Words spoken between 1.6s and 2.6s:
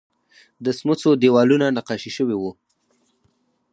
نقاشي شوي وو